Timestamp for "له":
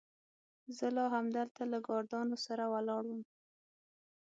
1.71-1.77